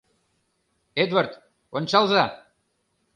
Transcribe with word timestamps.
Эдвард, 1.03 1.33
ончалза! 1.77 2.23